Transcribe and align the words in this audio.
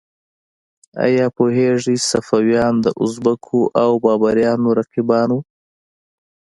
ایا 1.05 1.25
پوهیږئ 1.37 1.97
صفویان 2.09 2.73
د 2.81 2.87
ازبکو 3.03 3.59
او 3.83 3.91
بابریانو 4.03 4.69
رقیبان 4.79 5.29
وو؟ 5.33 5.39